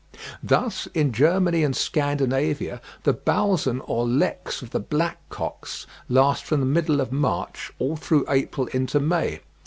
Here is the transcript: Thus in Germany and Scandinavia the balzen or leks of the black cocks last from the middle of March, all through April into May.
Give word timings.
Thus 0.41 0.87
in 0.95 1.11
Germany 1.13 1.63
and 1.63 1.75
Scandinavia 1.75 2.81
the 3.03 3.13
balzen 3.13 3.81
or 3.85 4.07
leks 4.07 4.63
of 4.63 4.71
the 4.71 4.79
black 4.79 5.19
cocks 5.29 5.85
last 6.09 6.43
from 6.43 6.59
the 6.59 6.65
middle 6.65 6.99
of 6.99 7.11
March, 7.11 7.71
all 7.77 7.97
through 7.97 8.25
April 8.27 8.65
into 8.73 8.99
May. 8.99 9.41